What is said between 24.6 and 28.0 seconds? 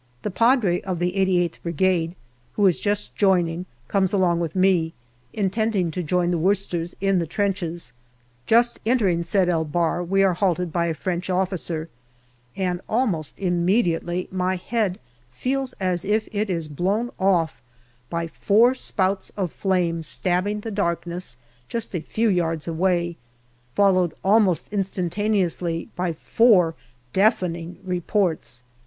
instantaneously by four deafening